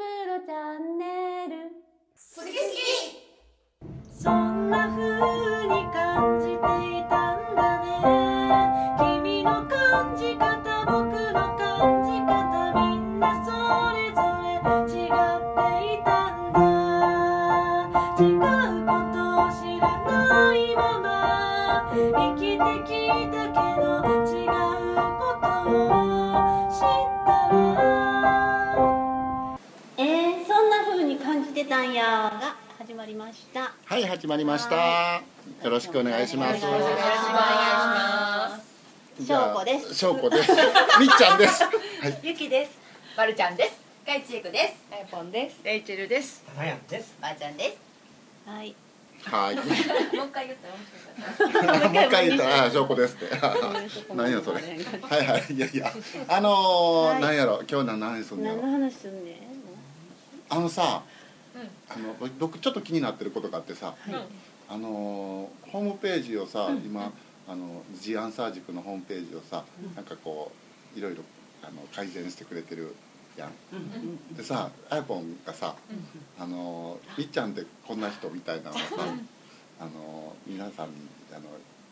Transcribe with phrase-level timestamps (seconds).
[0.00, 0.50] プロチ
[34.50, 35.22] ました。
[35.62, 36.64] よろしくお願いします。
[36.64, 39.24] よろしくお願いします。
[39.24, 39.94] じゃあ翔子です。
[39.94, 40.52] 翔子です。
[40.98, 41.62] みっちゃんです。
[41.62, 41.68] は
[42.10, 42.72] いゆきです。
[43.16, 43.78] まるちゃんです。
[44.04, 44.74] かいちえくです。
[44.92, 45.58] あやぽんです。
[45.62, 46.42] レイチェルです。
[46.56, 47.14] タナヤンです。
[47.20, 47.76] まーちゃんです。
[48.50, 48.74] はい。
[49.22, 49.54] はい。
[49.54, 49.76] も うもう
[50.26, 53.36] 一回言ったら面白かっ 一回言ったらあ翔子ですって。
[54.16, 54.60] 何やそれ。
[54.60, 55.92] はいはいいやいや。
[56.26, 57.20] あのーはい。
[57.22, 57.62] なんやろ。
[57.70, 59.36] 今日な何すんのや何のろ話すんねん。
[60.48, 61.19] あのさうん
[61.88, 63.94] あの僕僕ちょっと気になってることがあってさ
[64.68, 67.12] あのーホームページをさ今
[67.48, 69.64] あのジアンサー塾のホームページをさ
[69.96, 70.52] なんかこ
[70.94, 71.22] ういろいろ
[71.62, 72.94] あの改善してくれてる
[73.36, 74.34] やん。
[74.36, 75.36] でさあやぽん。
[75.44, 75.74] がさ
[76.38, 78.84] あのいっちゃんってこんな人みたいなのをさ
[79.80, 80.94] あの皆さんに
[81.32, 81.42] あの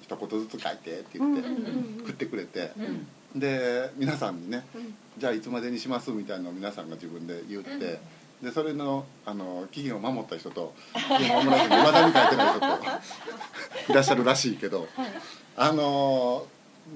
[0.00, 1.48] 一言ずつ書いてって言って
[2.02, 3.40] 送ってくれてうん。
[3.40, 4.64] で皆さんにね
[5.18, 8.00] じゃあいつまでにしますみたいなのを皆さんが自分で言って
[8.42, 10.74] でそれのあの期限を守った人と
[11.18, 12.66] 期限を守らずにいまだに書いてない人と
[13.92, 14.86] いらっしゃるらしいけど
[15.56, 16.46] あの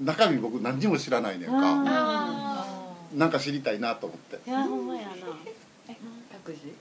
[0.01, 1.55] 中身僕何にも知らないねんか。
[1.61, 2.65] あ
[3.13, 4.49] なんか知りたいなと思って。
[4.49, 5.13] いやほんまやな。
[6.31, 6.73] 託児？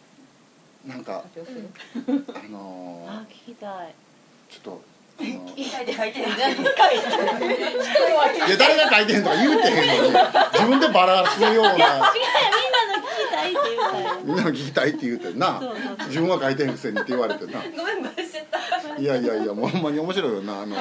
[0.88, 2.24] なんか発表する。
[2.34, 3.94] あのあ聞きたい。
[4.48, 4.83] ちょっと
[8.58, 10.14] 誰が書いてへんとか言うてへんのに
[10.52, 11.70] 自分でバラすような。
[11.72, 14.20] 違うやみんなの聞きたいって言うたよ。
[14.24, 15.60] みんなの聞きたいって言うてんな。
[16.08, 20.62] 自分は書いてへんくせにって言われてなごめんバレしちゃったいやいやいやもうほんまに面白いよな。
[20.62, 20.76] あの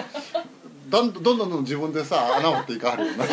[0.90, 3.26] どんどんどんどん自分でさ穴掘っていかはるよな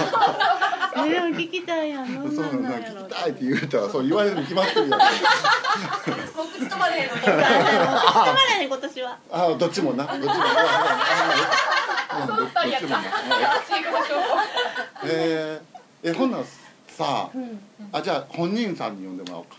[1.06, 2.14] えでも聞きたいやん。
[2.14, 4.91] どんそうなんななんんやろ聞きたいって言うたらそう言われるに決まってるやん。
[4.91, 7.42] もう口止まれへんのに黙ら
[8.60, 10.04] へん今年はあどっちもな。
[10.06, 10.28] どっちも。
[10.28, 10.34] な
[12.20, 12.88] うんどどっちも。
[12.91, 13.03] な
[15.04, 16.44] えー、えほんなら
[16.88, 17.60] さうん
[17.92, 19.56] あじゃあ本人さんに呼んでもらおうか。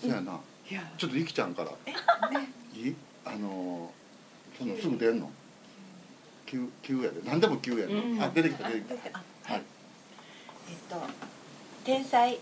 [0.00, 0.38] そうやな
[0.70, 0.82] いや。
[0.98, 1.70] ちょっとゆきちゃんから。
[1.70, 2.94] いい？
[3.24, 5.30] あのーそのすぐ出んの？
[6.44, 7.20] 急急やで。
[7.24, 8.22] 何でも急やで、うん。
[8.22, 9.18] あ出てきた出てきた。
[9.52, 9.62] はい
[10.70, 10.96] えっと
[11.84, 12.38] 天才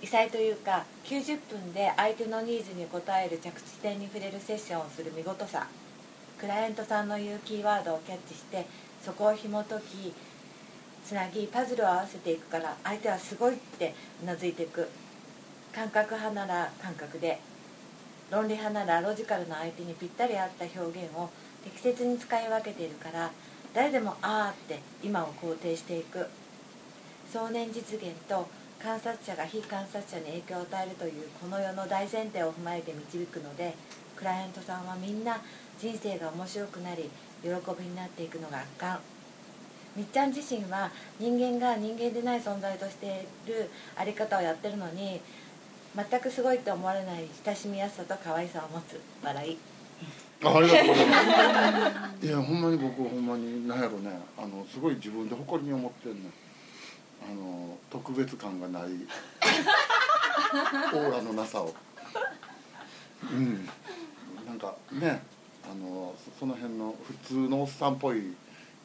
[0.00, 5.66] 異彩というか90分で相手のニーズに応える着地点に触れるセッションをする見事さ。
[6.38, 8.64] クライアントさんの言うキーワードをキャッチして
[9.04, 10.14] そこを紐解き
[11.04, 14.88] つなぎパズルを合わせていくから相手はすごいってうなずいていく。
[15.74, 17.40] 感覚派なら感覚で
[18.30, 21.28] 論理派ならロジカルな相手にぴったり合った表現を
[21.64, 23.30] 適切に使い分けているから
[23.74, 26.26] 誰でも「あー」って今を肯定していく。
[27.30, 28.48] 壮年実現と
[28.82, 33.74] 観察者が非観察者に影響を与えるというこの世の大前提を踏まえて導くので
[34.16, 35.38] クライアントさんはみんな
[35.78, 37.10] 人生が面白くなり
[37.42, 38.98] 喜びになっていくのが圧巻
[39.96, 45.20] みっちゃん自身は人間が人間でない存在としているあり方をやってるのに
[45.94, 49.58] 全くすごいって思われない親しみやすさと可愛さを持つ笑い。
[50.44, 52.26] あありがとうございます。
[52.26, 56.30] いやほんまに僕ほんまに何やろねあのすごい自分で誇りに思ってんね
[57.22, 58.82] あの特別感がない
[60.92, 61.74] オーラのなさを。
[63.30, 63.68] うん。
[64.46, 65.20] なんかね
[65.70, 68.34] あのそその辺の普通のおっさんっぽい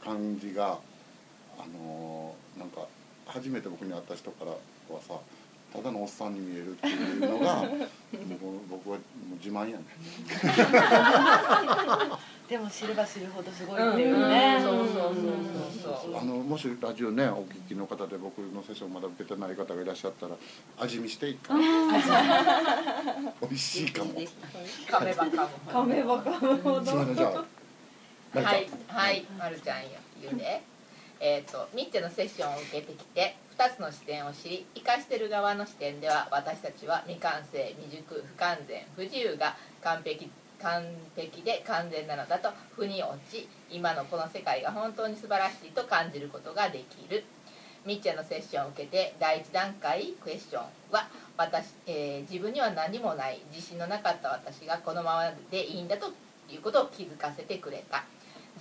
[0.04, 0.80] 感じが
[1.58, 2.86] あのなんか
[3.26, 4.58] 初めて僕に会った人からは
[5.02, 5.14] さ
[5.74, 7.64] ただのおっさんに見えるっていうのが
[8.12, 8.20] 僕
[8.70, 9.86] 僕はもう自慢やね
[12.48, 14.60] でも知れば知るほどすごいっていうね。
[14.62, 15.16] そうそうそう
[15.82, 16.18] そうそう。
[16.18, 20.36] あのもしラジオねお聞きの方で僕のセッションまだ受けてない方がいらっしゃったら
[20.80, 21.54] 味見していいか
[23.42, 24.12] 美味しいかも。
[24.14, 27.46] 噛めば噛む噛めば噛むほど。
[28.42, 29.90] はい、はい、まるちゃんよ
[30.22, 30.62] 言うで。
[31.20, 40.30] えっ、とミッチェのセッションを受けてきて2つの視点を知り生かしてる側の視点では私たちは未完成未熟不完全不自由が完璧
[40.64, 40.84] 完
[41.16, 47.24] 璧で完全なのだと腑に落ち今のこの世界が本当に素晴らしいと感じることができる。
[47.86, 56.08] ミッチェのセッションを受けて第一段階クエスチョンは私、えー自分には何もない自信のなかった私がこのままでいいんだと
[56.50, 58.06] いうことを気づかせてくれた。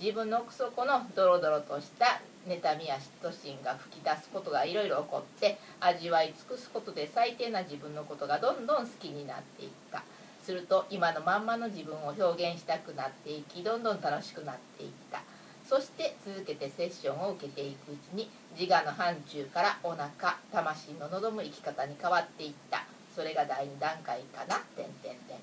[0.01, 10.03] 自分の奥底のドロドロとした妬みや嫉妬心が吹き出すことがいろいろ起こって味わい尽くすことで最低な自分のことがどんどん好きになっていった。
[10.43, 15.21] すると今のまんまの自分を表現したくなっていきどんどん楽しくなっていった。
[15.67, 18.29] そして続けてセッションを受けていくうちに
[18.59, 22.85] 自我の範疇からお腹魂の望む生き方に変わっていった。
[23.15, 24.57] それが第2段階かな。
[24.75, 25.37] 点点点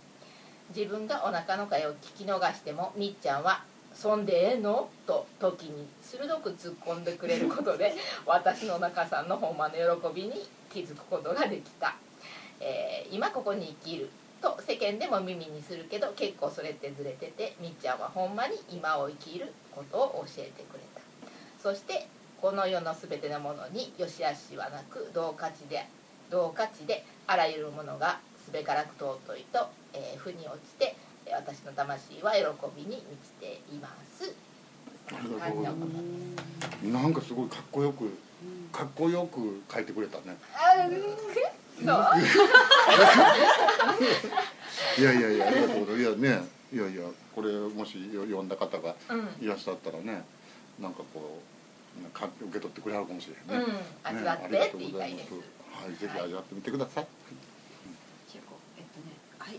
[0.76, 7.94] 自分がお腹の会を聞き逃してもみっちゃんは「そんでええの?」と時に鋭く突っ込んでくれることで
[8.24, 11.96] 私の中さんのほんまの喜びに気づくことができた、
[12.60, 14.10] えー今ここに生きる
[14.40, 21.00] と世間でも耳にするけど結構それってずれててみっちゃんはほんまに今を生きることを教えてくれた。
[21.62, 22.08] そして
[22.40, 25.86] この世の全てのものに良し悪しはなく同価値で
[26.30, 30.96] 同価値であらゆるものがすべからく尊いと、えー、負に落ちて
[31.26, 32.40] えー私の魂は喜
[32.76, 34.34] びに満ちています。
[36.84, 38.08] なんかすごいかっこよく
[38.72, 40.36] かっこよく書いてくれたね
[44.98, 46.00] いやいやいやありがとうございます。
[46.00, 47.02] いやねいやいや
[47.34, 50.22] これもし読んだ方がうんいらっしゃったらね
[50.78, 51.40] なんかこ
[51.98, 53.74] うなんか受け取ってくれはるかもしれへんね、うん、
[54.04, 55.32] 味ねわってって言いたいです。
[55.32, 55.38] は
[55.88, 57.06] い、ぜひ味わってみてください。
[58.30, 59.58] 中古えっとねはい。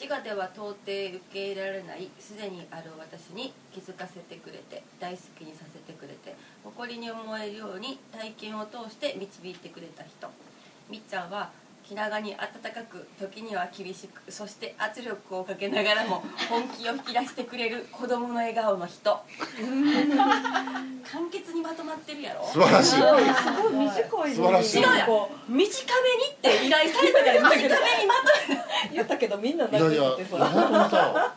[0.00, 10.30] 自我では到底受け入れられないすでにある私に気づかせてくれて大好きにさせてくれて誇りに思えるように体験を通して導いてくれた人
[10.88, 11.50] みっちゃんは
[11.88, 19.18] 気長に温かく時には厳しくそして圧力をかけながらも 本気を引き出してくれる子供の笑顔の人。
[21.10, 22.44] 簡潔にまとまってるやろ。
[22.44, 22.96] 素晴らしい。
[22.96, 24.80] すごい短い素晴らしい。
[24.80, 24.86] 違う
[25.48, 27.68] 短めにって依頼されたから短めに
[28.06, 28.58] まとめう
[28.92, 30.84] 言ったけどみんない泣やいや、いててさ本当。
[30.84, 31.34] にさ。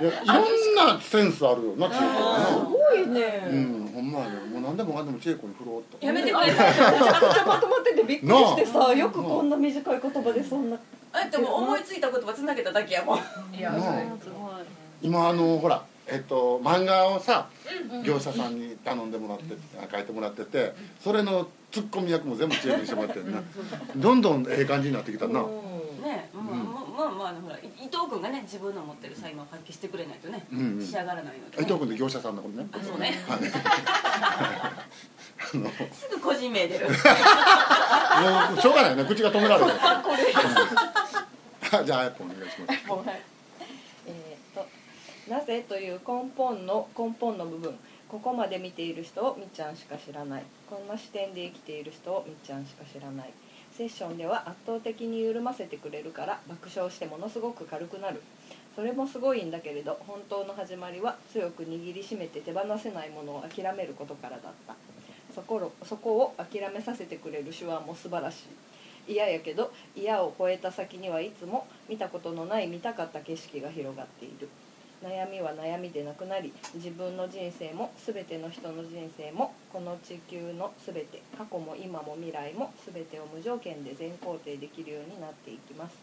[0.00, 3.48] いや、いろんなセンスあるよな、千恵子すはごいね、な。
[3.48, 6.06] うん、ほんまやね、もう何でもかんでも千恵子に振ろうと。
[6.06, 10.78] やめてくれめちゃくちゃまとまっててびっくりしてさよくこんな短い言葉でそんな。
[11.12, 11.28] あ。
[11.28, 13.18] でも思いついた言葉つなげただけやもん。
[13.54, 14.62] いや、すごい。
[15.02, 17.48] 今あの、ほら、えっと、漫画をさ。
[18.04, 19.56] 業者さんに頼んでもらって、
[19.90, 23.42] 書いてもらってて、それのツッコミ役も全部千恵子にしてもらってるな。
[23.96, 25.44] どんどんええ感じになってきたな。
[26.34, 30.84] まあまあまあほらい伊藤君がね自分の持ってる才能を発揮してくれないとね、うんうん。
[30.84, 32.68] 仕上がらないので、伊ね、藤君で業者さんのことね。
[32.72, 33.14] あそうね。
[35.92, 39.72] すぐ個人名出るうしょうがないね、口が止められる。
[39.72, 39.78] うん
[41.84, 42.90] じゃあ、あやぽんお願いします。
[42.90, 43.20] はい。
[44.06, 44.66] えー、と
[45.30, 47.78] なぜという根本の根本の部分。
[48.08, 50.44] ここまで見ている人をみっちゃんしか知らない。
[50.70, 53.30] こんな視点で生きている人をみっちゃんしか知らない
[53.78, 58.20] セッションでは圧倒的に緩ませてくれるから爆笑してものすごく軽くなる。
[58.74, 64.74] それもすごいんだけれど本当の始まりは強く握りしめて手放せないものを諦めることからだった。
[65.32, 68.46] そころそこを諦めさせてくれる手腕も素晴らし
[69.06, 69.12] い。
[69.12, 74.48] 嫌やけど嫌を超えた先にはいつも見たことのない見たかった景色が広がっている。
[75.02, 85.96] 悩みは悩みでなくなり自分の人生も全ての人の人生もこの地球の全て過去も今も未来も全てを無条件で全肯定できるようになっていきます。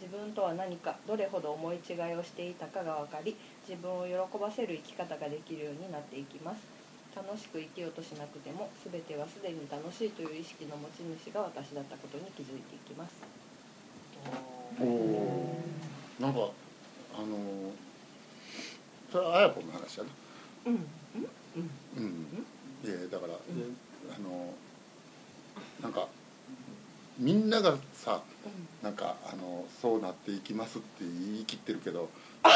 [0.00, 3.36] 自分とは何かどれほど思い違いをしていたかが分かり
[3.68, 6.60] 自分を喜ばせる生き方ができるようになっていきます。
[7.14, 13.14] 楽しく生きようとしなくても全てはすでに楽しいという意識の持ち主が私だったことに気づいていきます。
[14.80, 15.56] おお
[16.18, 16.48] なんか
[17.14, 17.36] あの
[19.12, 20.10] それはあやぽんの話やな。
[20.66, 20.86] うん。
[21.96, 22.46] うん。
[22.84, 23.38] いやだから、で
[24.14, 24.54] あの
[25.82, 26.06] なんか
[27.18, 28.20] みんながさ
[28.82, 32.08] なんかあのそうなっていきますって言い切ってるけど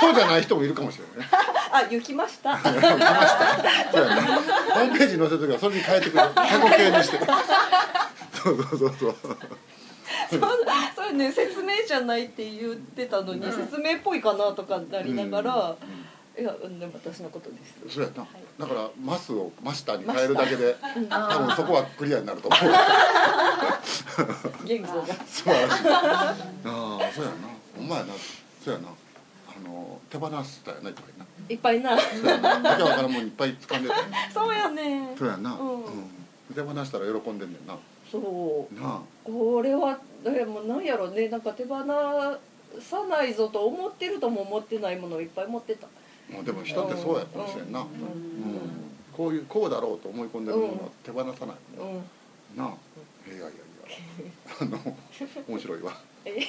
[0.00, 1.28] そうじゃない人もいるかもしれないね。
[1.72, 2.58] あ行 きました。
[2.58, 6.22] そうやなホームページに載せる時はそれに変えてくれ。
[6.22, 7.18] る過去形にして。
[8.42, 9.38] そうそうそうそう
[10.30, 10.40] そう
[10.94, 15.76] それね説明じゃないって言ってたのに、説明っぽいかなとかなりながら、
[16.38, 17.56] いやうんでも私のことで
[17.88, 17.96] す。
[17.96, 18.30] そうやな、はい。
[18.60, 21.08] だからマスをマスターに変えるだけでうん。
[21.08, 22.60] 多分そこはクリアになると思う。
[24.64, 25.06] 言語が。
[25.26, 25.82] 素晴らしい。
[25.88, 27.36] ああそうやな。
[27.76, 28.14] ほんまやな。
[28.64, 28.88] そうやな。
[28.88, 28.90] あ
[29.68, 31.26] の手放したよないっぱいな。
[31.48, 31.96] いっぱいな。
[31.96, 32.02] か
[33.02, 35.12] らんもんいっぱい掴んでたよ そうやね。
[35.18, 35.82] そうやな、うん。
[36.54, 37.76] 手放したら喜んでんねんな
[38.10, 38.74] そう。
[38.74, 39.00] なあ。
[39.24, 41.28] これはでもなんやろね。
[41.28, 41.76] なんか手放
[42.80, 45.86] さないぞと思ってるとも思ってないものをいっぱい持ってた。
[46.32, 47.86] もうでも人ってそうやかもしれんな、うん。
[49.12, 51.56] こういうこうだろうと思い込んでるものは手放さない。
[51.78, 52.02] うん、うん。
[52.56, 52.68] なあ。
[53.26, 53.50] いやいやいや。
[54.60, 54.78] あの
[55.48, 55.92] 面白いわ。
[56.17, 56.48] え自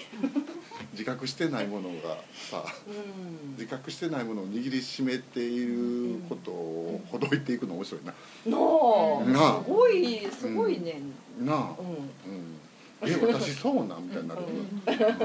[0.93, 3.51] 自覚してないものがさうん。
[3.53, 8.13] 自覚してないものを握りしめていることをほどいていくの面白いな。
[8.45, 9.63] なあなあ。
[9.63, 11.01] すごいすごいね。
[11.39, 13.05] なあ、うん。
[13.05, 14.41] うん、え私そうなんみたいになる
[14.86, 15.21] けど、うん、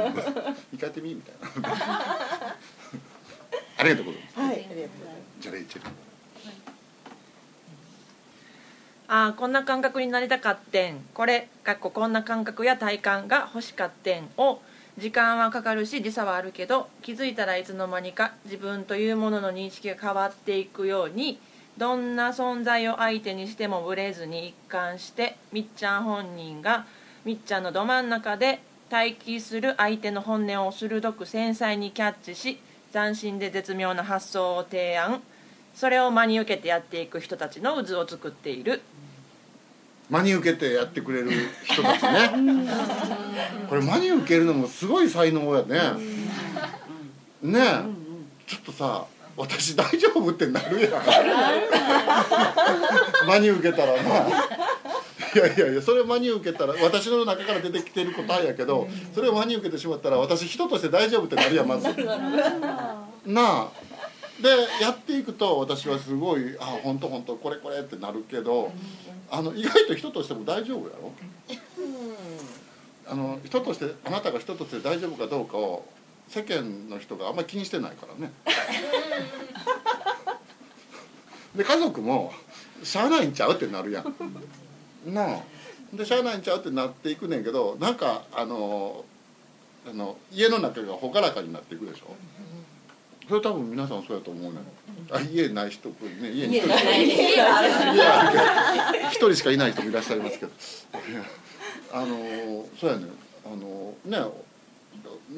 [0.72, 2.56] 一回やってみみたいな。
[3.76, 4.40] ありがとうございます。
[4.40, 4.64] はい
[5.40, 5.90] じゃあレイチェル
[9.16, 10.96] あーこんな感覚になりたかってん。
[11.14, 14.60] これかっここんな感覚や体感が欲しかってんを
[14.98, 21.38] 時間はかかるし時差はあるけど気づいたらいつの間にか自分というものの認識が変わっていくように
[21.78, 26.84] どんな存在を相手にしてもブレずに一貫してみっちゃん本人が
[27.24, 32.58] みっちゃんのど真ん中で待機する相手の本音を鋭く繊細にキャッチし
[32.92, 35.22] 斬新で絶妙な発想を提案。
[35.74, 38.80] それを真に受けてやっていく人たちの渦を作っている。
[40.10, 41.30] 真に受けてやってくれる
[41.64, 42.30] 人たちね。
[43.68, 45.80] これ真に受けるのもすごい才能やね。
[47.42, 47.82] ねえ。
[48.46, 50.92] ちょっとさ私大丈夫ってなるやん。
[53.26, 54.28] 真に受けたらな。
[55.34, 61.88] いやいやいやそれ真に受けたら私の中から出てきてる答えやけどそれを真に受けてしまったら私人として大丈夫ってなるやんまず。
[63.26, 63.68] なあ
[64.40, 64.48] で
[64.80, 68.72] やっていくと私はすごい「あ本当本当これこれ」ってなるけど
[69.30, 71.12] あの意外と人としても大丈夫やろ？
[73.06, 75.86] あの人としてあなたが人として大丈夫かどうかを
[76.28, 78.32] 世間の人があんまり気にしてないからね。
[81.54, 82.32] で家族も
[82.82, 85.14] しゃあないんちゃうってなるやん。
[85.14, 85.40] なあ。
[85.92, 89.04] でしゃあないんちゃうってなっていくねんけどなんかあの
[89.88, 92.16] あの家の中が朗らかになっていくでしょ？
[93.28, 94.62] それ多分皆さんそうやと思うねん。
[95.10, 95.94] あ家ない人ね
[96.32, 96.62] 家に一
[99.12, 99.34] 人。
[99.34, 100.52] しかいない人もいらっしゃいますけど。
[100.52, 101.22] いや
[101.92, 103.06] あのそうやね
[103.46, 104.18] あのね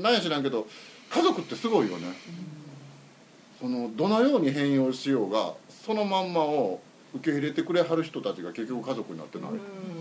[0.01, 0.67] なんや知らんけど
[1.11, 2.09] 家族ってすごいよね。
[3.61, 6.81] そのどのように変容しようがそのまんまを
[7.15, 9.51] 受け入れてくれはる人たちが結局家族になってない、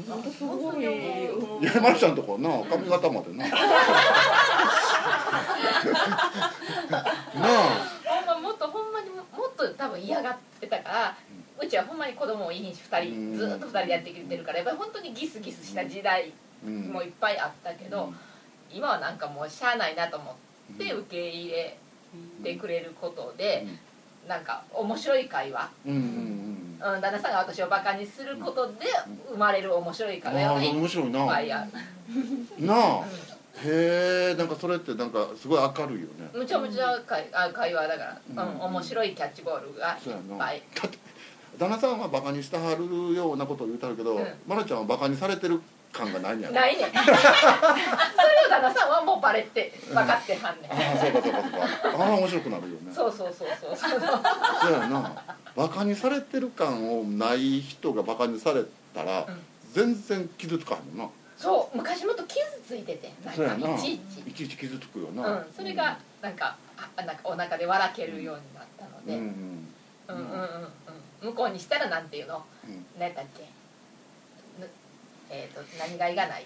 [0.10, 1.64] 本当すごいうん。
[1.64, 3.56] いやまるちゃんとこな髪型までな な
[6.98, 11.18] あほんまもっとほんまにももっと多分嫌がってたから
[11.62, 16.32] うちはほんまに子供もいいし2人ずっと2人でやってきてるからやっぱり本当にギスギスした時代
[16.66, 16.82] うん。
[16.92, 18.12] もいっぱいあったけど、
[18.72, 20.36] 今はなんかもうしゃあないなと思
[20.74, 21.78] って受け入れ
[22.44, 23.68] てくれることで、
[24.28, 28.74] なんか面白い会話、うん旦那さんが私をバカにすることで
[29.32, 31.26] 生まれる面白い会話がいっ面白いな。
[31.26, 31.66] ぱいあ。
[32.60, 33.04] る、なあ
[33.64, 36.30] へえんかそれってなんかすごい明るいよね。
[36.34, 38.62] むちゃむちゃ会あ会話だから、うんうん。
[38.62, 40.62] 面白いキャッチボールがいっぱい。
[40.82, 40.98] だって
[41.58, 44.26] 旦那さんはバカにしてはるようなことを言うてはるけど、うん。
[44.46, 45.62] まなちゃんはバカにされてる
[45.94, 46.54] 感がないんやろ。
[46.54, 46.92] ないねん。
[46.92, 47.14] それを
[48.50, 51.52] 旦那さんはもうバレて分かってはんねん、ああそうかそうかそう
[51.94, 52.04] か。
[52.04, 52.94] ああ面白くなるよね。
[52.94, 53.76] そうそうそうそう。
[53.76, 55.24] そうそうやな。
[55.56, 59.42] バカにされてる感をない人がバカにされたら、うん。
[59.72, 64.20] 全然傷つかへんよそう昔もっと傷ついててなんかいちいち。
[64.28, 69.26] いちいち傷つくような、ん、それがなんかあなんかお腹で笑けるようになったので、うんうん
[70.08, 70.18] うん。
[70.18, 70.68] うんうんうん
[71.22, 72.86] 向こうにしたらなんていうの、うん。
[73.00, 73.44] 何やっけ？
[74.62, 74.70] ぬ
[75.32, 76.46] えっ、と何がいがない？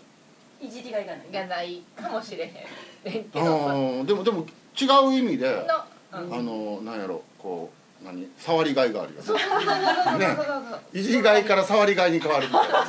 [0.61, 3.13] いじりがいがないがないかもしれへん。
[3.13, 4.45] ねんけあどあでもでも
[4.79, 5.67] 違う意味で
[6.13, 7.69] の、うん、あのなんやろこ
[8.01, 8.27] う何？
[8.37, 9.35] 触りがいがあるよそう。
[9.35, 9.41] ね。
[9.43, 10.71] そうそうそうそう。
[10.71, 12.85] ねいじりがいから触りがいに変わるみたいな。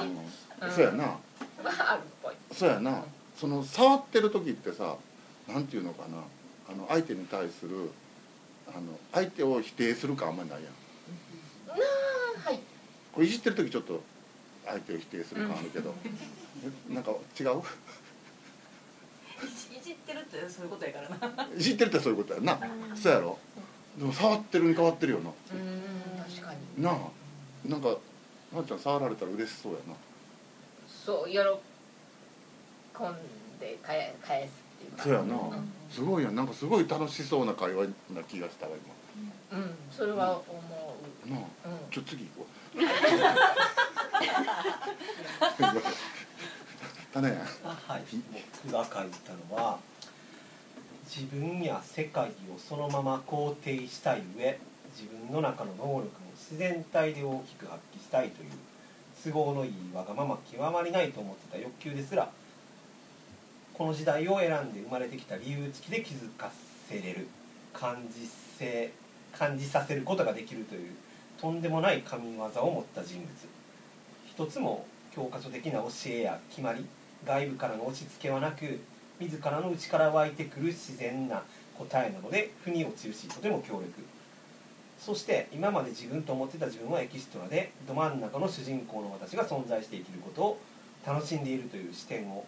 [0.00, 0.08] そじ
[0.60, 0.70] うん。
[0.70, 1.04] そうやな。
[1.04, 1.18] は
[1.62, 2.34] あるっぽい。
[2.52, 3.04] そうやな。
[3.36, 4.96] その触ってる時ってさ
[5.48, 6.18] なんていうのかな。
[6.70, 7.90] あの相手に対する
[8.68, 10.72] あの相手を否定する感あんまりないやん。
[11.70, 12.60] あはい。
[13.12, 14.02] これいじってる時ちょっと
[14.66, 15.94] 相手を否定する感あるけど、
[16.90, 17.62] えなんか違う？
[19.40, 21.48] いじってるってそういうことやからな。
[21.56, 22.58] いじってるってそういうことやな。
[22.94, 23.38] そうやろ？
[23.96, 25.30] でも触ってるに変わってるよな。
[25.30, 25.82] うん
[26.22, 26.82] 確かに。
[26.82, 26.94] なあ。
[27.64, 27.88] なんか
[28.52, 29.94] なあちゃん触られたら嬉しそうやな
[31.08, 31.40] そう喜ん
[33.58, 35.02] で返返すっていうか。
[35.04, 35.72] そうやな、ん。
[35.90, 36.34] すごいやん。
[36.34, 38.72] なんかすごい楽しそうな会話な気がしたわ
[39.52, 39.74] うん。
[39.90, 40.62] それは思
[41.26, 41.68] 今なあ。
[41.68, 42.78] う、うん、ちょ次行こう。
[47.14, 47.36] 種や。
[47.64, 48.02] はい、
[48.62, 49.78] 僕が書いたのは
[51.06, 54.60] 自分や世界をそのまま肯定したい上
[54.94, 58.50] 自分の中の能力も自然体で大きく発揮したいという
[59.24, 62.30] 都合のいいわがまま極まりないと思ってた欲求ですら
[63.74, 66.50] この時代を選んで生まれてきた理由付きで気づか
[66.88, 67.28] せれる
[67.72, 68.90] 感じせ
[69.32, 70.90] 感じさせることができるという
[71.40, 73.28] とんでもない神業を持った人物。
[74.26, 74.84] 一つも
[75.14, 76.84] 教科書的な教えや決まり
[77.24, 78.80] 外部からの押し付けはなく
[79.20, 81.42] 自らの内から湧いてくる自然な
[81.76, 84.17] 答えなので腑に落ちるしとても強力。
[84.98, 90.60] そして今まで自分と思ってた自分はエキストラでど真ん中の主人公の私が存在して生きることを
[91.06, 92.44] 楽しんでいるという視点を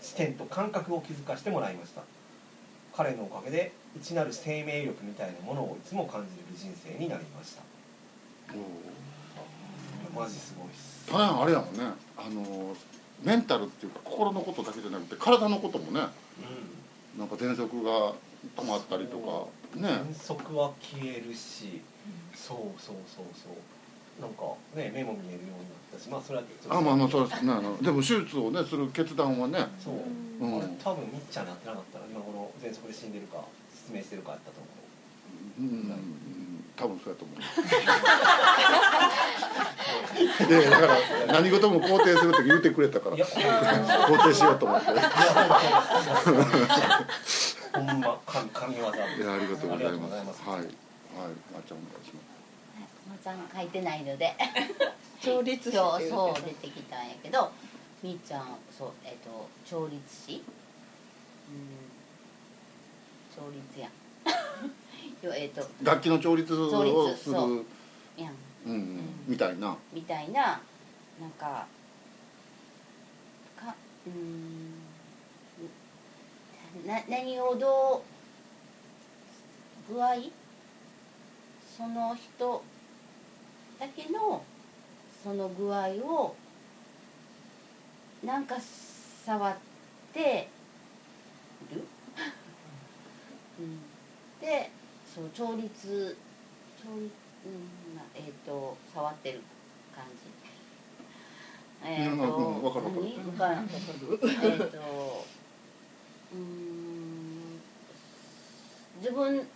[0.00, 2.02] 視点と感覚を気づかせてもらいました。
[2.94, 7.62] 彼のおかげで内なる生命力みたいなものをいつも感じれる人生になりました。
[10.14, 11.06] マジすごいっす。
[11.10, 11.84] ただあれやもんね。
[12.16, 12.74] あの
[13.22, 16.00] メンタルっていうか心のことだけじゃなくて体のこともね。
[17.18, 18.14] なんか喘息が
[18.56, 19.46] 止まったりとか
[19.78, 19.88] ね。
[20.08, 21.80] 遠足は消えるし
[22.34, 23.54] そうそうそうそう。
[24.20, 24.42] なんか
[24.74, 26.74] ね目も見えるようになったしまあそれはちょっと。
[26.76, 27.52] あまあまあそうですね。
[27.52, 29.66] あのでも手術をねする決断はね。
[29.82, 29.94] そう、
[30.40, 30.58] うん。
[30.58, 33.44] あれ多分みっちゃんになってなかったら今頃喘息で死んでるか
[33.74, 34.68] 失明してるかやったと思
[35.58, 35.60] う。
[35.60, 35.92] うん。
[36.76, 37.36] 多分そうやと思う。
[40.48, 40.96] でだから
[41.40, 44.86] 何事も肯定するって言ってくれたからいや肯定しようと思って
[47.72, 50.42] ほんま神神業ありがとうございありがとうございます。
[50.42, 50.66] はいはい
[51.52, 52.30] まっちゃんお願いします。
[53.08, 54.34] まーちゃん書いてないので。
[55.20, 57.52] 調律師って今日いうそう出てきたんやけど
[58.02, 60.42] みーちゃんそうえっ、と調律師？
[61.50, 61.76] うん。
[63.36, 63.88] 調律や。
[63.88, 63.92] ん
[65.26, 65.66] よえっ、と。
[65.82, 67.66] 楽器の調律を調律するそう。
[68.16, 68.34] やん。
[68.66, 69.76] うんうんみたいな。
[69.92, 70.60] みたいな
[71.20, 71.66] なんか
[73.56, 73.74] か
[74.06, 74.79] うーん
[76.86, 78.02] な何をど
[79.90, 80.14] う具合？
[81.76, 82.62] その人
[83.78, 84.44] だけの
[85.22, 86.36] その具合を
[88.24, 88.56] なんか
[89.24, 89.56] 触っ
[90.12, 90.48] て
[91.72, 91.84] る、
[93.58, 93.78] うん、
[94.40, 94.70] で
[95.12, 96.16] そう調律
[96.82, 97.10] 調律
[97.46, 99.40] うんまあえっ、と触ってる
[99.94, 101.88] 感じ。
[101.88, 103.02] えっ、うんうんわかるわかる。
[103.38, 103.56] 何？
[103.56, 103.66] わか
[104.44, 104.68] えっ、ーん
[109.00, 109.46] 自分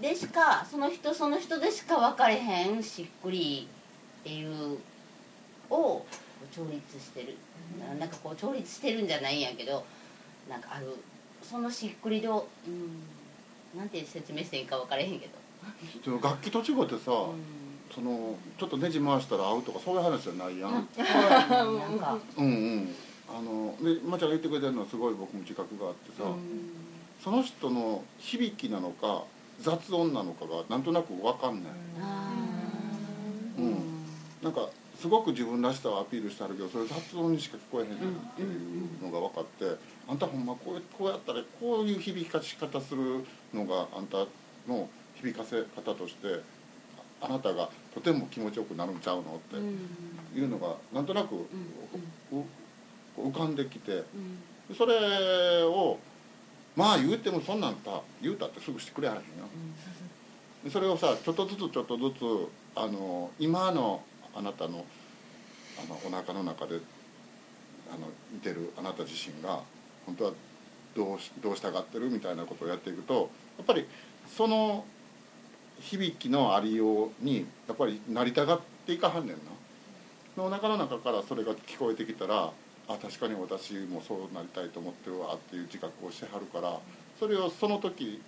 [0.00, 3.68] でしかその人その人でしか分かれへんしっくり
[4.20, 4.78] っていう
[5.70, 6.04] を
[6.54, 7.36] 調律してる、
[7.80, 9.84] ななんかこう調律してるんじゃないんやけど
[10.48, 10.96] なんかある
[11.42, 15.32] そのしっくり度うんなんて説明していいか分からへんけど、
[16.04, 17.66] でも楽器と違ってさ、うん。
[17.94, 21.78] そのちょっとネジ回したら合うとかそういう話じゃないやん、うん。
[21.78, 22.94] なんかうんうん
[23.28, 26.38] あのでまっちゃんが言ってくれてるのはすごい僕も自覚があってさ、うん。
[27.22, 29.24] その人の響きなのか
[29.60, 31.72] 雑音なのかがなんとなく分かんない、
[33.58, 33.76] うん。
[34.42, 34.68] なんか
[35.00, 38.00] すごく自分らしさをアピールしてあるけどそれ雑音にしか聞こえへんなっ
[38.34, 39.76] ていうのが分かって
[40.08, 44.26] あんたほんまこうこうやったらこういう響かし方するのがあんた
[44.68, 46.40] の響かせ方として
[47.20, 49.78] あなたがとても気持ちよくなるんちゃうのってうん。
[50.34, 51.38] いうのがなんとなくう
[53.18, 54.74] 浮かんできてうん。
[54.76, 55.98] それを
[56.74, 59.46] まあ言うてもそんなんさ言うたってすぐしてくれはらへんよ。
[60.64, 62.22] でそれをさちょっとずつちょっとずつ
[62.74, 64.02] あの今の
[64.34, 64.84] あなたの
[65.78, 66.80] あのお腹の中で
[67.88, 69.60] あのいてるあなた自身が
[70.04, 70.32] 本当は
[70.94, 72.10] どうしどうしたがってる？
[72.10, 73.86] みたいなことをやっていくとやっぱり
[74.36, 74.84] その
[75.80, 80.44] 響きのありようにやっぱりなりたがっていかはんねんな。
[80.44, 82.50] お腹の中からそれが聞こえてきたら
[82.88, 86.78] あ確かに私もそうなりたいと思ってるわっていう自覚をしてはるから
[87.18, 88.22] それをその時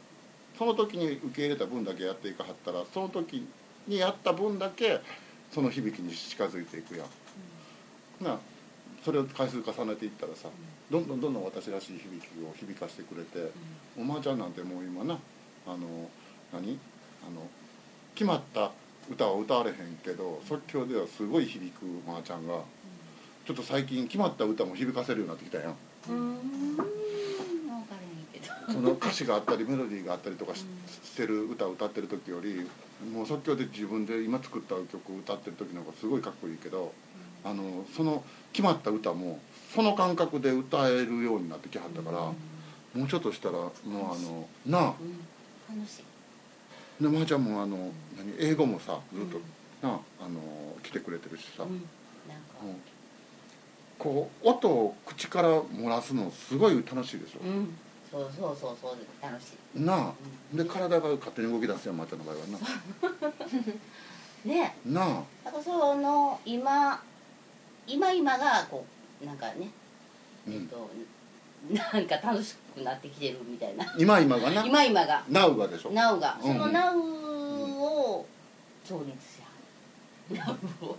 [0.59, 3.47] その時に受け入れた分だけやっていかはったらその時
[3.87, 5.01] にやった分だけ
[5.53, 7.05] その響きに近づいていくや
[8.21, 8.25] ん。
[8.25, 8.39] な
[9.05, 10.49] それを回数重ねていったらさ
[10.91, 13.53] どんどんどんどん私らしい響きを響かせてくれて、
[13.97, 15.19] おまーちゃんなんてもう今な
[15.67, 16.11] あの
[16.53, 16.79] 何？
[17.27, 17.47] あの
[18.15, 18.73] 決まった
[19.09, 22.55] 歌は歌われへんけど即興ではすごい響くまーちゃんが
[23.49, 25.75] ちょっと最近決まった歌も響かせるようになってきたやん。
[28.71, 30.67] その歌詞があったりメロディーがあったりとかし
[31.03, 32.69] してる歌を歌ってる時より
[33.11, 36.93] もう即興で自分で今作った曲を歌ってる時の方がすごいかっこいいけど
[37.43, 39.41] あのその決まった歌も
[39.75, 42.35] その感覚で歌えるようになってきはったからも
[43.07, 44.95] うちょっとしたらもうあのなあ。
[47.01, 49.39] でまーちゃんもあの何英語もさずっと
[49.87, 51.65] なああの来てくれてるしさ、
[53.99, 57.77] こう音を口から漏らすのすごい楽しいでしょ、うん。
[58.11, 58.97] そうそうそうそう。
[59.21, 60.13] 楽しなあ。
[60.55, 62.41] で体が勝手に動き出すやんまーちゃんの場合は
[64.45, 64.77] い ね。
[64.87, 65.23] ななあ。
[65.45, 67.03] だからその今
[67.87, 68.85] 今今がこ
[69.23, 69.71] うなんかね
[70.47, 70.55] うん。
[70.55, 70.91] えっと
[71.71, 73.85] なんか楽しくなってきてるみたいな。
[73.99, 74.65] 今今がな。
[74.65, 75.25] 今今が。
[75.29, 75.91] Now がでしょ。
[75.91, 76.39] Now が。
[76.41, 76.53] うん。
[76.53, 76.97] その Now
[77.81, 78.27] を
[78.89, 79.43] 調律し
[80.39, 80.97] はる Now を。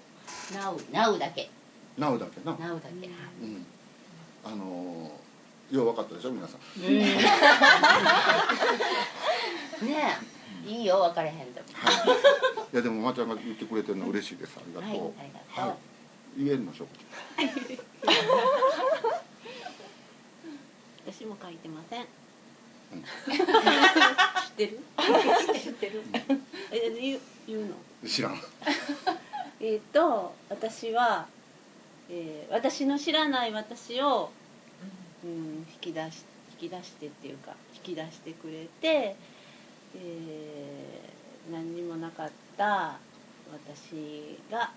[0.51, 1.49] Now Now だけ
[1.99, 2.53] Now だけな。
[2.53, 3.07] Now だけ。
[3.07, 3.65] うん。
[4.45, 6.62] あのーよう分かったでしょ皆さん。
[6.83, 6.99] うん。
[6.99, 7.15] ね
[10.65, 10.69] え。
[10.69, 11.93] いいよ分かれへんでもはい。
[12.73, 14.57] いやでもまーちゃんが言ってくれてるの嬉しいです。
[14.57, 14.89] ありがとう。
[14.89, 15.73] はいありがとう。
[16.38, 16.88] 言えるのしょ
[21.05, 22.05] 私も書いてません。
[22.93, 23.03] うん。
[23.03, 23.09] 知っ
[24.57, 24.79] てる？
[25.62, 26.03] 知ってる。
[26.71, 27.62] え言う言う
[28.03, 28.07] の？
[28.07, 28.41] 知らん。
[29.62, 31.27] えっ、と私は、
[32.09, 34.31] えー私の知らない私を、
[35.23, 36.25] うん、引き出し
[36.61, 39.15] 引き出してっていうか引き出してくれて、
[39.95, 42.99] えー何にもなかった
[43.51, 44.71] 私が、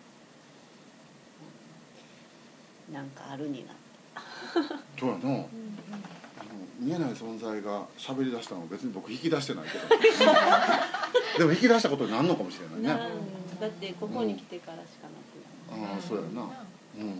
[2.89, 3.77] うんなんかあるになっ
[4.15, 4.23] た。
[4.99, 5.49] そうやな、あの
[6.79, 9.89] 見えない存在が喋り出したのは別に僕引き出してないけど。
[11.39, 13.09] でも引き出したことになるのかもしれないね。
[13.61, 16.49] だってここに来てからしかなくなああそうやな
[16.99, 17.03] うん。
[17.03, 17.15] あの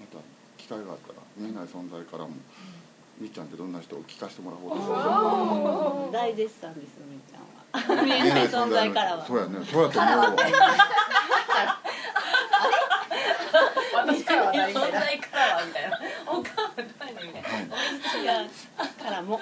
[0.00, 0.18] また
[0.56, 2.30] 機会があったら見えない存在からも
[3.18, 8.02] みっちゃんってどんな人を聞かせてもらおうと思うい大絶賛ですみーちゃんは。
[8.04, 9.26] 見えない存在からは。
[9.26, 9.58] そうやね。
[9.64, 10.36] そうやと思うわ。
[13.94, 16.00] 私からはないみたいな存在からはみたいな。
[16.26, 17.48] お母さん誰みたいな
[18.42, 18.48] 違う
[19.02, 19.34] からも。
[19.34, 19.40] は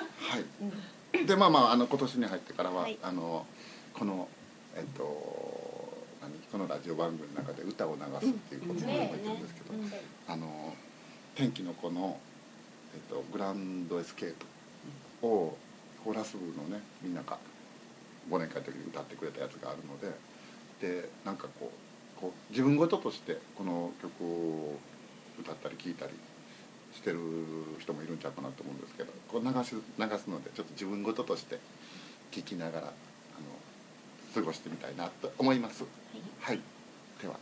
[1.12, 2.98] い、でまあまああの今年に入ってからは、はい。
[3.02, 3.46] あの
[3.92, 4.28] この
[4.74, 5.65] えっと何
[6.50, 9.74] このラジオ番組の中で歌を流すっていうことをやってるんですけど、
[10.28, 10.74] あの
[11.34, 12.18] 天気の子の、
[12.94, 14.34] えっと、グランドエスケー
[15.20, 15.56] プを
[16.04, 17.36] コーラス部のねみんなが
[18.30, 21.70] 忘年会の時に歌ってくれたやつがあるのででなんかこ
[22.16, 24.78] うこう自分事としてこの曲を
[25.38, 26.12] 歌ったり聴いたり
[26.94, 27.18] してる
[27.78, 31.58] 人もいるんちゃうかなと思うんですけどこう流し流すのでちょっと自分事として
[32.30, 32.92] 聴きながら
[34.36, 35.84] 過ごしてみたいなと思います。
[36.40, 36.60] はい、
[37.22, 37.36] では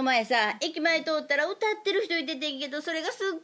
[0.00, 3.38] の前さ駅前通ったら歌ってる人いててんけどそれがすっごい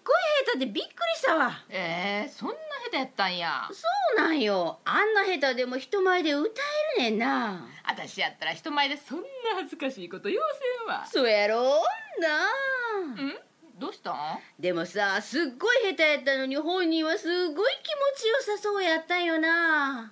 [0.46, 1.52] 下手でびっくりしたわ。
[1.68, 2.54] えー、そんな
[2.86, 3.68] 下手やったんや。
[3.70, 3.82] そ
[4.14, 4.78] うなんよ。
[4.86, 6.48] あんな下手でも人前で歌
[6.98, 7.66] えるねんな。
[7.86, 9.24] 私やったら人前でそんな
[9.56, 10.44] 恥ずかしいこと言わ
[10.78, 11.06] せんわ。
[11.06, 12.46] そうやろな。
[13.04, 13.36] あん？
[13.78, 14.16] どうしたん？
[14.58, 20.10] でもさすっごい下手やったのに本人はすっごい気持ちよさそうやったんよな。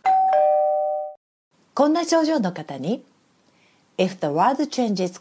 [1.72, 3.02] こんな症状の方に
[3.96, 5.18] If the world changes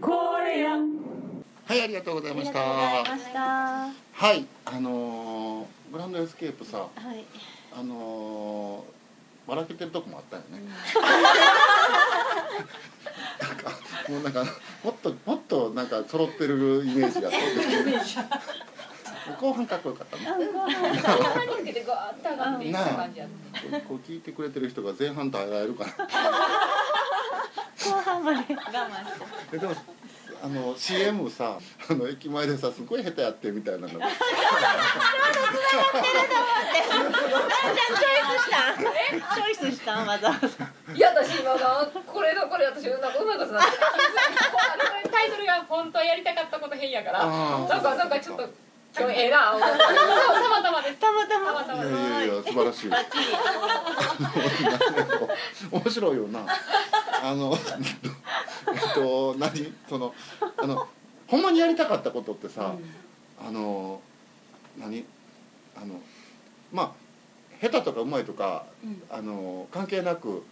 [0.00, 1.00] Korean
[1.66, 2.58] はいありがとうございました。
[2.58, 3.40] ました。
[3.40, 6.80] ははいあのーグランドエスケープさい。
[7.78, 9.00] あのー
[9.50, 10.60] 笑けてるとこもあったよね。
[13.40, 13.70] なんか
[14.08, 14.44] もうなんか
[14.84, 17.40] もっともっとなんか揃ってるイメージがあった
[19.38, 20.16] 後半かっこよかった。
[20.16, 20.22] こ
[23.94, 25.90] う聞いてくれてる人が前半耐えられるかな。
[25.92, 25.98] 後
[28.02, 28.56] 半まで我慢して。
[29.54, 29.74] えでも
[30.42, 31.58] あの CM さ
[31.90, 33.98] あの駅前でさすごい下手やってみたいなの。
[33.98, 39.92] がチョイスした？
[39.98, 40.48] わざわざ
[40.94, 43.76] いや私今なこれのこれ私なんかうまいことなってる。
[45.10, 47.26] タイトルが本当はやりたかったこと変やから。
[47.26, 48.48] なんかなんかちょっと
[48.96, 49.66] 今日ええなたま
[50.62, 50.96] たまです。
[50.96, 51.52] たまたま。
[51.64, 52.36] たまたまいやいやい。
[52.36, 52.90] や素晴らしい。
[55.70, 56.46] 面白いよな。
[57.22, 57.56] あのえ
[58.76, 59.72] っと何？
[59.88, 60.14] その
[60.56, 60.88] あの
[61.28, 62.74] ほんまにやりたかったことってさ、
[63.46, 64.00] あの
[64.78, 65.04] 何？
[65.76, 66.00] あの
[66.72, 66.92] まあ
[67.62, 68.64] 下手とかうまいとか、
[69.08, 70.44] あの関係なく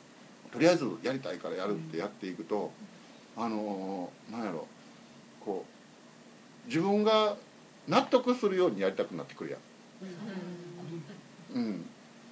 [0.52, 2.70] とりあえずやりたいからやるってやっていくと、
[3.36, 4.68] あのなんやろ
[5.44, 5.64] こ
[6.66, 7.34] う自分が
[7.88, 9.60] 納得するようにやりたくなってくるやん。
[11.54, 11.84] うん、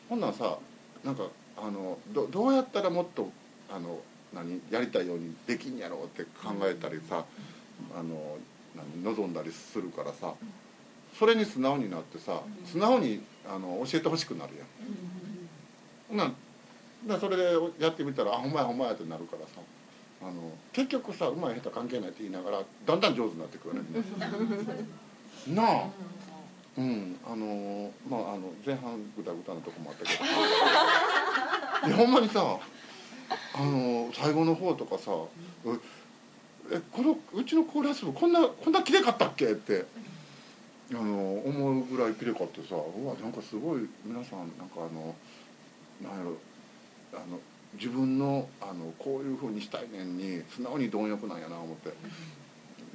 [0.09, 0.59] ほんなんさ
[1.05, 1.25] なんか
[1.57, 3.31] あのどどうやったらもっと
[3.71, 4.01] あの
[4.35, 7.25] 何やりたいようにできんやろうって考えたりさ、
[7.97, 8.37] あの
[8.77, 10.35] 何望んだりするからさ
[11.19, 14.67] それに素直になってさ素直にあの教えてほしくなるやん。
[16.09, 16.19] ほん
[17.09, 17.45] なんそれで
[17.79, 19.61] やってみたら「あほんまやほんまや」ってなるからさ
[20.23, 23.89] あの結局さうまい下手関係ないって言いながらだんだん上手になってくるよね。
[25.55, 25.85] なあ。
[26.79, 30.25] うん、あのーまああの前半ぐだぐだなとこもあったけど
[31.89, 32.59] いやほんまにさ
[33.55, 35.11] あのー最後の方とかさ
[35.65, 35.81] 「う
[36.71, 39.87] えこのうちのコーラス部こんなこんな綺麗かったっけ?」って、
[40.93, 45.15] あのー思うぐらい綺麗かってさうわなんかすごい皆さんなんかあの
[46.03, 46.37] なんやろ
[47.15, 47.41] あの
[47.73, 51.95] 自分のあのこういうふうにしたいねんに素直に貪欲なんやな思って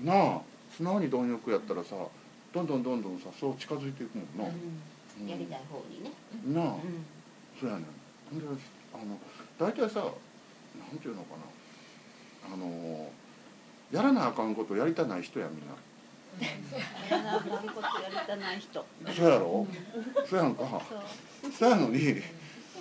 [0.04, 0.42] なあ
[0.78, 1.96] 素直に貪欲やったらさ
[2.54, 5.28] どんどんどんどんさそう近づいていくもんな、うん。
[5.28, 6.12] やりたい方にね。
[6.48, 6.76] なあ、
[7.60, 7.86] そうやねん。
[8.40, 8.46] で
[8.94, 9.18] あの
[9.58, 10.06] 大体さな
[10.94, 12.54] んていうのかな。
[12.54, 13.10] あの
[13.92, 15.76] やらなあかんことやりたない人やみんな。
[17.10, 18.86] やらなあかんことやりたない人。
[19.16, 19.68] そうやろ？
[20.30, 20.82] そうやんか。
[20.90, 20.96] そ
[21.48, 21.52] う。
[21.52, 22.22] そうやのに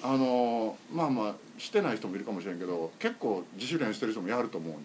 [0.02, 4.78] あのまあまあしてない人もいるかもしれんけど結構自主練してる人もやると思うね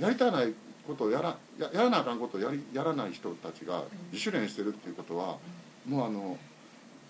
[0.00, 0.02] ん。
[0.02, 0.52] やりたない
[0.90, 5.36] ことをやらややらなあかんことをやりやらない人たちが自主練してるっていうことは
[5.86, 6.36] もうあの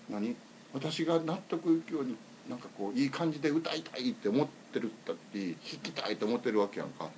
[0.09, 0.35] 何？
[0.73, 2.15] 私が納得いくように
[2.49, 7.09] なんかこういい感じで歌いたいって思ってるだって弾きたいって思ってるわけやんか。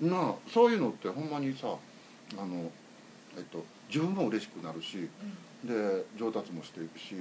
[0.00, 1.68] なあそういうのってほんまにさ
[2.36, 2.70] あの、
[3.36, 5.08] えっと、自分も嬉しくなるし
[5.64, 7.14] で上達もしていくし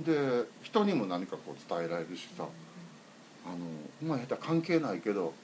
[0.00, 2.46] で人にも何かこう伝えられるしさ。
[3.46, 3.56] あの
[4.02, 5.34] うまい下手関係ないけど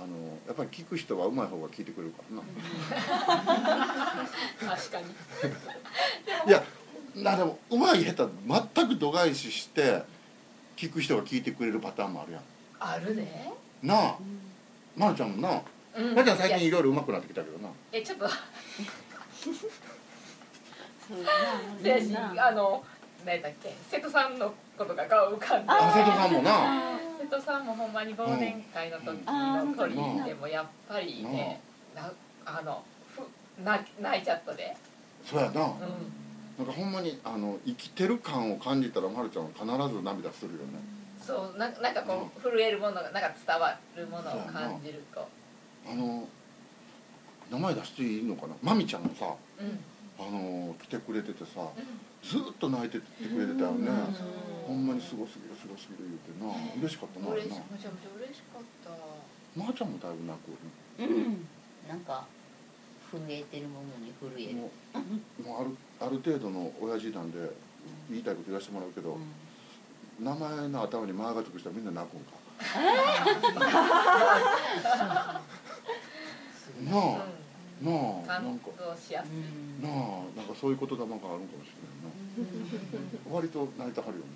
[0.00, 2.36] あのやっぱり聞く人はうまい方が聞いてくれるから
[4.68, 4.76] な。
[4.76, 5.06] 確かに。
[6.46, 6.62] いや
[7.16, 8.32] なでもうまい下手
[8.74, 10.02] 全く度外視して
[10.76, 12.42] 聞く人が聞いてくれるパターンもあるやん。
[12.78, 13.26] あるで
[13.82, 14.16] なあ。
[14.96, 15.60] まるちゃんもな
[15.96, 16.14] うん。
[16.14, 17.70] まるちゃん最近いろいろうまくなってきたけどな。
[17.92, 18.26] えちょっと。
[18.26, 18.30] あ
[22.52, 22.84] の
[23.26, 23.74] 何だっけ？
[23.90, 25.72] 瀬戸さんのことが顔浮かんで。
[25.72, 27.00] あ瀬戸さんもな
[27.30, 31.60] 瀬戸さんもほんまに忘年会の時の鳥でもやっぱりね
[31.94, 32.10] な
[32.46, 32.82] あの
[33.14, 34.74] ふな泣いちゃったで。
[35.24, 35.60] そうやな。
[35.60, 35.68] うん。
[36.56, 40.78] なんかほんまにあの生きてる感を感じたらまるちゃんは必ず涙するよね。
[41.20, 45.28] そうななんかこう震えるものがなんか伝わるものを感じると。
[45.86, 46.26] あの
[47.50, 48.54] 名前出していいのかな？
[48.62, 49.78] まみちゃんもさうん
[50.18, 51.70] あの来てくれててさ
[52.22, 53.88] ずっと泣いててくれてたよね。
[54.66, 56.50] ほんまにすごすぎるすごすぎる言うてな。
[56.82, 58.90] 嬉しかったなめちゃめちゃ嬉しかった。
[59.54, 61.06] まーちゃんもだいぶ泣くよね。
[61.06, 61.46] うん。
[61.88, 62.26] なんか
[63.10, 64.56] 震えてるものに震える。
[64.56, 67.38] もうもうあるある程度の親父なんで
[68.10, 69.16] 言いたいこと言わせてもらうけど、
[70.20, 72.36] 名前の頭に「マーがつく人はみんな泣くんか。
[76.90, 77.26] なあ
[77.82, 79.82] なあなん感か動しやすい。
[79.82, 82.10] なあなんかそういう言霊があるんかもしれない
[83.28, 83.30] な。
[83.34, 84.30] 割と泣いてはるよね。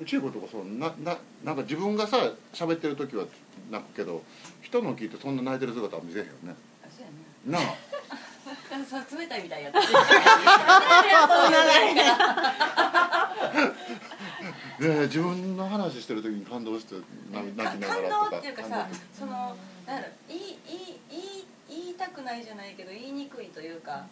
[0.00, 3.26] うちの子とかそうなななんか自分がさ喋ってる時は
[3.70, 4.22] 泣くけど
[4.62, 6.54] 人の聞いてそんな泣いてる姿は見せへんよね。
[6.84, 7.76] あそうやななあ。
[8.88, 9.80] そう冷たいみたいやった
[14.80, 16.94] で自分の話してる時に感動して
[17.32, 18.20] 泣泣きながらとか。
[18.20, 20.98] 感動っていうかさそのなんだろう言い言い言い言い
[21.98, 24.06] たくないじゃないけど言いにくいというか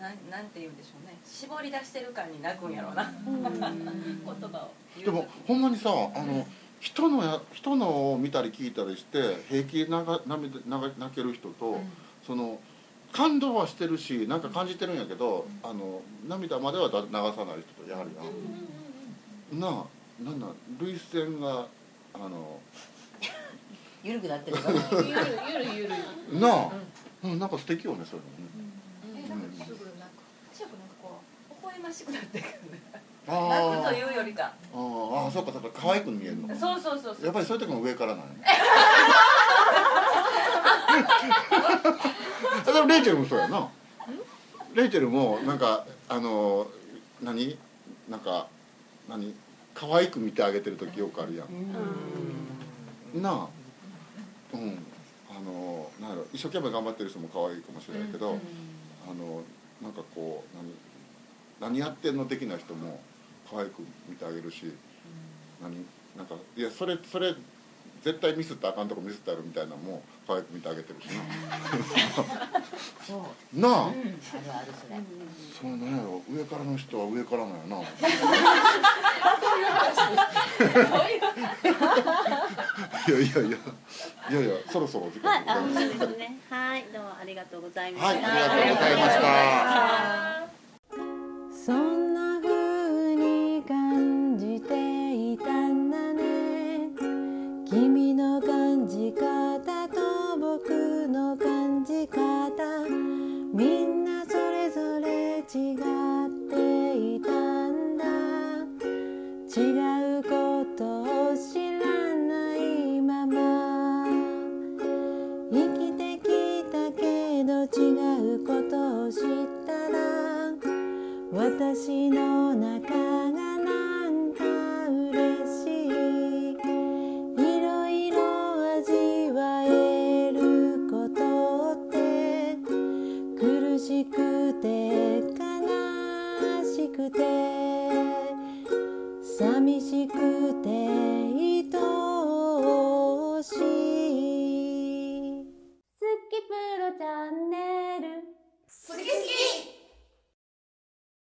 [0.00, 1.16] なんなんて言うんでしょうね。
[1.24, 4.70] 絞り出してる感に泣くんやろうな 言葉を。
[5.04, 6.46] でもほんまにさあの
[6.80, 11.80] 人のや人のを見たり聞いたりして平気でなが涙泣泣ける人と、
[12.26, 12.58] その
[13.12, 18.10] 感動はしてるしなんか感じてるんやけど、あの涙まではだ流さない人とやはり
[19.60, 19.84] な、なあ
[20.24, 20.54] なんなん？
[20.80, 21.66] 涙腺が
[22.14, 22.58] あの
[24.02, 24.62] 緩くなってるよ。
[25.06, 25.14] ゆる
[25.52, 26.40] ゆるゆる。
[26.40, 26.70] なあ、
[27.24, 28.24] うん、なんか素敵よねそういう
[29.24, 32.48] えなんかすぐなんか私はなんかこう微笑ましくなってくる。
[32.66, 32.80] のね
[33.28, 34.52] あ泣くというよりか。
[34.74, 34.80] あー。
[34.80, 36.48] あーそうかそうか可愛く見えるの。
[36.56, 37.24] そうそうそうそう。
[37.24, 38.44] やっぱりそういう時も上からなんやね
[42.72, 43.68] でもレイチェルもそうやな。
[44.74, 46.66] レイチェルもなんかあの
[47.22, 47.56] 何？
[48.08, 48.48] なんか
[49.08, 49.34] 何？
[49.74, 53.22] 可愛く見てあげてる時よくあるやん。
[53.22, 53.46] なあ。
[54.54, 54.84] うん
[55.42, 58.32] あのなんやろ一生懸命頑張ってる人も可愛いかもしれないけど、あ
[59.14, 59.42] の
[59.82, 60.56] なんかこう
[61.60, 63.00] 何何やってんの的な人も
[63.50, 64.72] 可愛く見てあげるし、
[65.60, 65.84] 何
[66.16, 67.34] なんかいやそれそれ
[68.02, 71.08] 絶対ミスったらあかんとこミスってあるみたいなのも可愛く見てあげてるし
[73.06, 73.60] そう。
[73.60, 74.02] な なあ、うんあるあ
[74.60, 75.00] るそれ。
[75.60, 77.82] そうなんやろ上からの人は上からなんやな
[83.08, 83.56] いやいやいや
[84.30, 86.38] いやいやそろそろ時はい、あ、間でございますそうですね。
[86.50, 88.28] はい、どうもありがとうございました。
[88.28, 89.02] はいありがとうございま
[91.52, 92.01] した